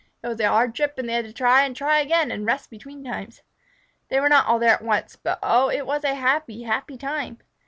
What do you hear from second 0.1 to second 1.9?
It was a hard trip, and they had to try and